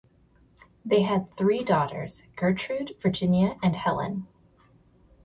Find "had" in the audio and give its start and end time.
1.03-1.37